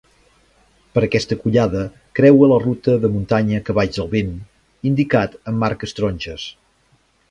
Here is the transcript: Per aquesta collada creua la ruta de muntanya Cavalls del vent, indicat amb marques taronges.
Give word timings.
Per 0.95 1.03
aquesta 1.07 1.37
collada 1.43 1.83
creua 2.21 2.49
la 2.53 2.59
ruta 2.65 2.97
de 3.05 3.13
muntanya 3.19 3.63
Cavalls 3.71 4.01
del 4.03 4.13
vent, 4.19 4.35
indicat 4.93 5.41
amb 5.51 5.65
marques 5.67 5.99
taronges. 6.01 6.53